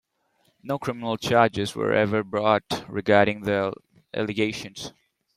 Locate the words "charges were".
1.15-1.91